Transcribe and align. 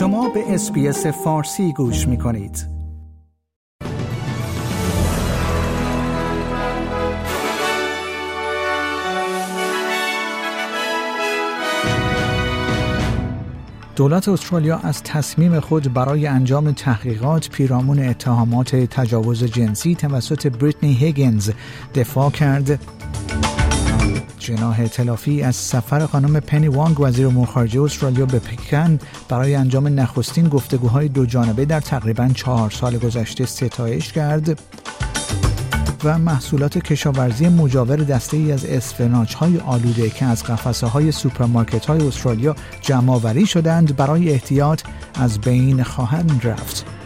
شما 0.00 0.28
به 0.28 0.54
SBS 0.54 1.06
فارسی 1.06 1.72
گوش 1.72 2.08
می 2.08 2.18
کنید. 2.18 2.66
دولت 13.96 14.28
استرالیا 14.28 14.78
از 14.78 15.02
تصمیم 15.02 15.60
خود 15.60 15.94
برای 15.94 16.26
انجام 16.26 16.72
تحقیقات 16.72 17.48
پیرامون 17.50 17.98
اتهامات 17.98 18.76
تجاوز 18.76 19.44
جنسی 19.44 19.94
توسط 19.94 20.46
بریتنی 20.46 20.92
هیگنز 20.92 21.50
دفاع 21.94 22.30
کرد 22.30 22.80
جناح 24.50 24.80
ائتلافی 24.80 25.42
از 25.42 25.56
سفر 25.56 26.06
خانم 26.06 26.40
پنی 26.40 26.68
وانگ 26.68 27.00
وزیر 27.00 27.26
امور 27.26 27.46
خارجه 27.46 27.82
استرالیا 27.82 28.26
به 28.26 28.38
پکن 28.38 28.98
برای 29.28 29.54
انجام 29.54 30.00
نخستین 30.00 30.48
گفتگوهای 30.48 31.08
دو 31.08 31.26
جانبه 31.26 31.64
در 31.64 31.80
تقریبا 31.80 32.28
چهار 32.34 32.70
سال 32.70 32.98
گذشته 32.98 33.46
ستایش 33.46 34.12
کرد 34.12 34.60
و 36.04 36.18
محصولات 36.18 36.78
کشاورزی 36.78 37.48
مجاور 37.48 37.96
دسته 37.96 38.36
ای 38.36 38.52
از 38.52 38.64
اسفناج 38.64 39.34
های 39.34 39.58
آلوده 39.58 40.10
که 40.10 40.24
از 40.24 40.44
قفسه 40.44 40.86
های 40.86 41.12
سوپرمارکت 41.12 41.86
های 41.86 42.06
استرالیا 42.06 42.56
جمع 42.80 43.44
شدند 43.44 43.96
برای 43.96 44.30
احتیاط 44.30 44.82
از 45.14 45.40
بین 45.40 45.82
خواهند 45.82 46.46
رفت. 46.46 46.99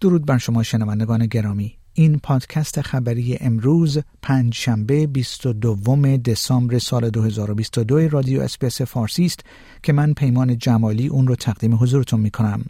درود 0.00 0.26
بر 0.26 0.38
شما 0.38 0.62
شنوندگان 0.62 1.26
گرامی 1.26 1.76
این 1.94 2.18
پادکست 2.18 2.80
خبری 2.80 3.36
امروز 3.40 3.98
پنج 4.22 4.54
شنبه 4.54 5.06
22 5.06 6.16
دسامبر 6.16 6.78
سال 6.78 7.10
2022 7.10 8.08
رادیو 8.08 8.40
SBS 8.40 8.82
فارسی 8.82 9.24
است 9.24 9.40
که 9.82 9.92
من 9.92 10.14
پیمان 10.14 10.58
جمالی 10.58 11.06
اون 11.06 11.26
رو 11.26 11.36
تقدیم 11.36 11.74
حضورتون 11.74 12.20
می 12.20 12.30
کنم. 12.30 12.64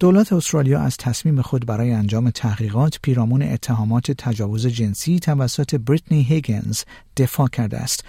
دولت 0.00 0.32
استرالیا 0.32 0.80
از 0.80 0.96
تصمیم 0.96 1.42
خود 1.42 1.66
برای 1.66 1.92
انجام 1.92 2.30
تحقیقات 2.30 2.98
پیرامون 3.02 3.42
اتهامات 3.42 4.10
تجاوز 4.12 4.66
جنسی 4.66 5.18
توسط 5.18 5.74
بریتنی 5.74 6.22
هیگنز 6.22 6.82
دفاع 7.16 7.48
کرده 7.48 7.76
است. 7.78 8.04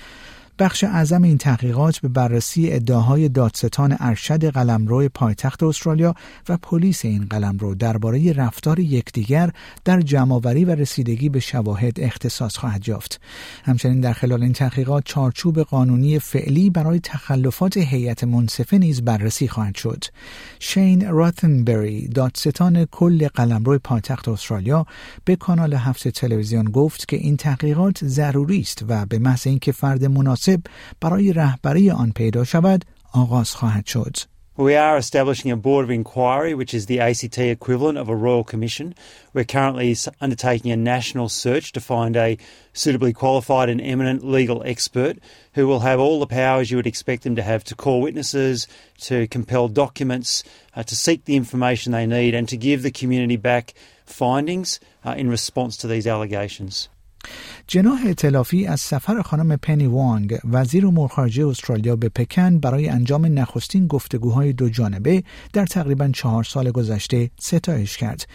بخش 0.60 0.84
اعظم 0.84 1.24
این 1.24 1.38
تحقیقات 1.38 2.00
به 2.00 2.08
بررسی 2.08 2.72
ادعاهای 2.72 3.30
دادستان 3.30 3.96
ارشد 4.00 4.46
قلمرو 4.46 5.10
پایتخت 5.10 5.64
استرالیا 5.64 6.16
و 6.50 6.58
پلیس 6.58 7.06
این 7.06 7.26
قلمرو 7.26 7.76
درباره 7.76 8.34
رفتار 8.34 8.80
یکدیگر 8.80 9.52
در 9.86 10.02
جمعآوری 10.02 10.66
و 10.66 10.76
رسیدگی 10.76 11.30
به 11.30 11.40
شواهد 11.40 12.00
اختصاص 12.00 12.58
خواهد 12.58 12.88
یافت. 12.88 13.22
همچنین 13.64 14.02
در 14.02 14.14
خلال 14.14 14.44
این 14.44 14.54
تحقیقات 14.54 15.04
چارچوب 15.06 15.60
قانونی 15.60 16.20
فعلی 16.20 16.70
برای 16.70 17.00
تخلفات 17.00 17.78
هیئت 17.78 18.24
منصفه 18.24 18.78
نیز 18.78 19.02
بررسی 19.02 19.48
خواهد 19.48 19.76
شد. 19.76 20.04
شین 20.60 21.10
راتنبری 21.10 22.08
دادستان 22.08 22.86
کل 22.86 23.28
قلمرو 23.28 23.80
پایتخت 23.80 24.28
استرالیا 24.28 24.86
به 25.26 25.36
کانال 25.36 25.74
هفت 25.74 26.08
تلویزیون 26.08 26.66
گفت 26.66 27.08
که 27.08 27.18
این 27.18 27.38
تحقیقات 27.38 28.06
ضروری 28.06 28.60
است 28.60 28.86
و 28.88 29.06
به 29.06 29.20
محض 29.20 29.48
اینکه 29.48 29.72
فرد 29.72 30.06
مناسب 30.06 30.47
مناسب 30.47 30.61
برای 31.01 31.33
رهبری 31.33 31.91
آن 31.91 32.13
پیدا 32.17 32.45
شود 32.45 32.85
آغاز 33.13 33.51
خواهد 33.51 33.87
شد. 33.87 34.17
We 34.57 34.75
are 34.77 34.99
establishing 34.99 35.51
a 35.51 35.57
board 35.57 35.85
of 35.85 35.91
inquiry, 35.91 36.53
which 36.53 36.75
is 36.75 36.85
the 36.85 37.01
ACT 37.01 37.39
equivalent 37.39 37.97
of 37.97 38.11
a 38.11 38.15
royal 38.15 38.45
commission. 38.45 38.95
We're 39.33 39.45
currently 39.45 39.97
undertaking 40.21 40.71
a 40.71 40.77
national 40.77 41.31
search 41.31 41.73
to 41.73 41.81
find 41.81 42.15
a 42.17 42.37
suitably 42.75 43.15
qualified 43.15 43.71
and 43.71 43.81
eminent 43.81 44.23
legal 44.23 44.63
expert 44.67 45.19
who 45.55 45.67
will 45.67 45.81
have 45.81 45.99
all 45.99 46.21
the 46.21 46.27
powers 46.27 46.71
you 46.71 46.77
would 46.77 46.87
expect 46.87 47.23
them 47.23 47.35
to 47.37 47.43
have 47.43 47.65
to 47.65 47.75
call 47.75 48.03
witnesses, 48.03 48.69
to 49.09 49.27
compel 49.29 49.69
documents, 49.69 50.45
uh, 50.77 50.83
to 50.83 50.95
seek 50.95 51.25
the 51.25 51.37
information 51.37 51.93
they 51.93 52.07
need, 52.07 52.35
and 52.35 52.47
to 52.51 52.57
give 52.59 52.83
the 52.83 52.91
community 52.91 53.39
back 53.39 53.73
findings 54.05 54.81
uh, 55.07 55.15
in 55.17 55.31
response 55.31 55.79
to 55.79 55.87
these 55.87 56.07
allegations. 56.07 56.91
جناح 57.70 58.00
اطلافی 58.06 58.66
از 58.68 58.82
سفر 58.82 59.22
خانم 59.22 59.56
پنی 59.56 59.86
وانگ 59.86 60.38
وزیر 60.52 60.88
امور 60.88 61.08
خارجه 61.10 61.48
استرالیا 61.48 61.96
به 61.96 62.10
پکن 62.10 62.60
برای 62.60 62.90
انجام 62.90 63.26
نخستین 63.26 63.88
گفتگوهای 63.88 64.54
دو 64.54 64.70
جانبه 64.70 65.24
در 65.54 65.66
تقریبا 65.66 66.10
چهار 66.14 66.44
سال 66.44 66.72
گذشته 66.72 67.30
ستایش 67.40 67.98
کرد. 67.98 68.28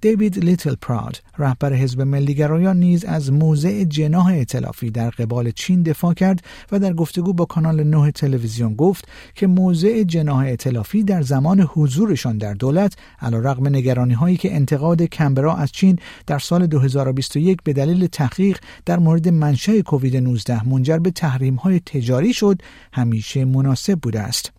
دیوید 0.00 0.44
لیتل 0.44 0.74
پراد 0.74 1.22
رهبر 1.38 1.72
حزب 1.72 2.02
ملیگرایان 2.02 2.76
نیز 2.76 3.04
از 3.04 3.32
موضع 3.32 3.84
جناح 3.84 4.26
ائتلافی 4.26 4.90
در 4.90 5.10
قبال 5.10 5.50
چین 5.50 5.82
دفاع 5.82 6.14
کرد 6.14 6.44
و 6.72 6.78
در 6.78 6.92
گفتگو 6.92 7.32
با 7.32 7.44
کانال 7.44 7.84
9 7.84 8.10
تلویزیون 8.10 8.74
گفت 8.74 9.08
که 9.34 9.46
موضع 9.46 10.02
جناح 10.02 10.38
ائتلافی 10.38 11.02
در 11.02 11.22
زمان 11.22 11.60
حضورشان 11.60 12.38
در 12.38 12.54
دولت 12.54 12.96
علیرغم 13.20 13.68
نگرانی 13.68 14.14
هایی 14.14 14.36
که 14.36 14.54
انتقاد 14.54 15.02
کمبرا 15.02 15.54
از 15.54 15.72
چین 15.72 15.98
در 16.26 16.38
سال 16.38 16.66
2021 16.66 17.62
به 17.64 17.72
دلیل 17.72 18.06
تحقیق 18.06 18.58
در 18.84 18.98
مورد 18.98 19.28
منشأ 19.28 19.80
کووید 19.80 20.16
19 20.16 20.68
منجر 20.68 20.98
به 20.98 21.10
تحریم 21.10 21.54
های 21.54 21.80
تجاری 21.80 22.32
شد 22.32 22.62
همیشه 22.92 23.44
مناسب 23.44 23.98
بوده 23.98 24.20
است. 24.20 24.52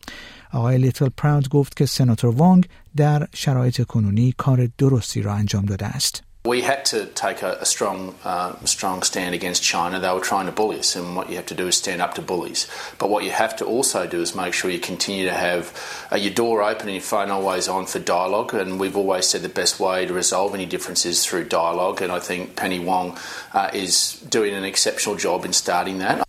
آقای 0.53 0.78
لیتل 0.78 1.09
پراود 1.16 1.48
گفت 1.48 1.76
که 1.76 1.87
سناتور 1.87 2.34
وانگ 2.34 2.69
در 2.97 3.28
شرایط 3.34 3.82
کنونی 3.82 4.34
کار 4.38 4.69
درستی 4.78 5.22
را 5.22 5.34
انجام 5.34 5.65
داده 5.65 5.87
است. 5.87 6.22
We 6.44 6.62
had 6.62 6.84
to 6.87 7.06
take 7.06 7.43
a, 7.43 7.59
a 7.60 7.65
strong, 7.65 8.16
uh, 8.25 8.56
strong 8.65 9.04
stand 9.04 9.32
against 9.32 9.62
China. 9.62 10.00
They 10.00 10.12
were 10.12 10.19
trying 10.19 10.47
to 10.47 10.53
bully 10.53 10.81
us, 10.81 10.97
and 10.97 11.15
what 11.15 11.31
you 11.31 11.37
have 11.37 11.47
to 11.47 11.54
do 11.54 11.69
is 11.69 11.76
stand 11.76 12.03
up 12.03 12.15
to 12.15 12.22
bullies. 12.22 12.66
But 12.98 13.10
what 13.10 13.22
you 13.22 13.31
have 13.31 13.54
to 13.59 13.65
also 13.65 14.09
do 14.09 14.20
is 14.20 14.34
make 14.34 14.53
sure 14.53 14.69
you 14.69 14.81
continue 14.81 15.25
to 15.26 15.32
have 15.32 15.72
uh, 16.10 16.16
your 16.16 16.34
door 16.34 16.65
open 16.65 16.88
and 16.88 16.97
your 16.97 17.00
phone 17.00 17.31
always 17.31 17.69
on 17.69 17.87
for 17.87 18.00
dialogue. 18.00 18.54
And 18.54 18.81
we've 18.81 18.97
always 18.97 19.28
said 19.28 19.43
the 19.43 19.48
best 19.48 19.78
way 19.78 20.04
to 20.04 20.12
resolve 20.12 20.53
any 20.53 20.66
differences 20.66 21.25
through 21.25 21.44
dialogue. 21.44 22.03
And 22.03 22.10
I 22.10 22.19
think 22.19 22.56
Penny 22.56 22.81
Wong 22.81 23.16
uh, 23.54 23.70
is 23.72 24.20
doing 24.28 24.53
an 24.53 24.65
exceptional 24.65 25.15
job 25.15 25.44
in 25.44 25.53
starting 25.53 25.98
that. 25.98 26.25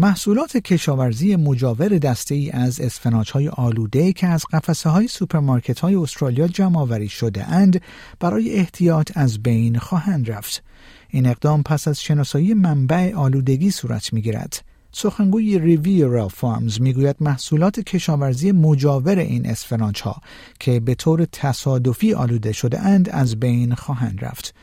محصولات 0.00 0.56
کشاورزی 0.56 1.36
مجاور 1.36 1.88
دسته 1.88 2.34
ای 2.34 2.50
از 2.50 2.80
اسفناج 2.80 3.30
های 3.30 3.48
آلوده 3.48 4.12
که 4.12 4.26
از 4.26 4.44
قفسه 4.52 4.90
های 4.90 5.08
سوپرمارکت 5.08 5.80
های 5.80 5.94
استرالیا 5.94 6.48
جمع 6.48 6.78
آوری 6.78 7.08
شده 7.08 7.48
اند 7.48 7.82
برای 8.20 8.50
احتیاط 8.50 9.10
از 9.14 9.42
بین 9.42 9.78
خواهند 9.78 10.30
رفت. 10.30 10.62
این 11.08 11.26
اقدام 11.26 11.62
پس 11.62 11.88
از 11.88 12.02
شناسایی 12.02 12.54
منبع 12.54 13.14
آلودگی 13.14 13.70
صورت 13.70 14.12
می 14.12 14.22
گیرد. 14.22 14.64
سخنگوی 14.92 15.58
Riviera 15.58 16.28
Farms 16.28 16.80
می‌گوید 16.80 17.16
محصولات 17.20 17.80
کشاورزی 17.80 18.52
مجاور 18.52 19.18
این 19.18 19.46
اسفناج 19.46 20.02
ها 20.02 20.20
که 20.60 20.80
به 20.80 20.94
طور 20.94 21.24
تصادفی 21.32 22.14
آلوده 22.14 22.52
شده 22.52 22.80
اند 22.80 23.08
از 23.08 23.40
بین 23.40 23.74
خواهند 23.74 24.24
رفت. 24.24 24.54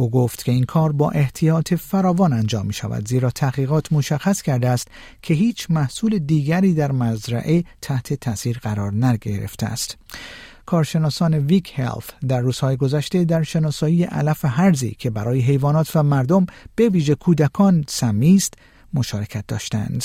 او 0.00 0.10
گفت 0.10 0.44
که 0.44 0.52
این 0.52 0.64
کار 0.64 0.92
با 0.92 1.10
احتیاط 1.10 1.74
فراوان 1.74 2.32
انجام 2.32 2.66
می 2.66 2.72
شود 2.72 3.08
زیرا 3.08 3.30
تحقیقات 3.30 3.92
مشخص 3.92 4.42
کرده 4.42 4.68
است 4.68 4.88
که 5.22 5.34
هیچ 5.34 5.66
محصول 5.70 6.18
دیگری 6.18 6.74
در 6.74 6.92
مزرعه 6.92 7.64
تحت 7.82 8.12
تاثیر 8.12 8.58
قرار 8.58 8.92
نگرفته 8.92 9.66
است. 9.66 9.98
کارشناسان 10.66 11.34
ویک 11.34 11.72
هلف 11.78 12.10
در 12.28 12.40
روزهای 12.40 12.76
گذشته 12.76 13.24
در 13.24 13.42
شناسایی 13.42 14.04
علف 14.04 14.44
هرزی 14.44 14.96
که 14.98 15.10
برای 15.10 15.40
حیوانات 15.40 15.96
و 15.96 16.02
مردم 16.02 16.46
به 16.74 16.88
ویژه 16.88 17.14
کودکان 17.14 17.84
سمی 17.88 18.34
است 18.34 18.54
مشارکت 18.94 19.44
داشتند. 19.48 20.04